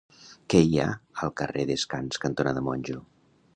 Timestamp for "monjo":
2.71-3.01